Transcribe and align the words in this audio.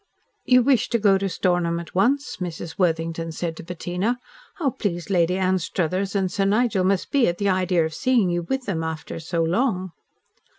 "You 0.45 0.63
wish 0.63 0.89
to 0.89 0.97
go 0.97 1.19
to 1.19 1.29
Stornham 1.29 1.79
at 1.79 1.93
once?" 1.93 2.37
Mrs. 2.37 2.79
Worthington 2.79 3.31
said 3.33 3.55
to 3.57 3.63
Bettina. 3.63 4.17
"How 4.55 4.71
pleased 4.71 5.11
Lady 5.11 5.37
Anstruthers 5.37 6.15
and 6.15 6.31
Sir 6.31 6.45
Nigel 6.45 6.83
must 6.83 7.11
be 7.11 7.27
at 7.27 7.37
the 7.37 7.49
idea 7.49 7.85
of 7.85 7.93
seeing 7.93 8.31
you 8.31 8.41
with 8.41 8.65
them 8.65 8.83
after 8.83 9.19
so 9.19 9.43
long." 9.43 9.91